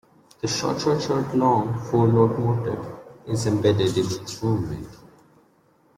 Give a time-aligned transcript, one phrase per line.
[0.41, 2.85] The "short-short-short-long" four-note motive
[3.27, 4.89] is embedded in each movement.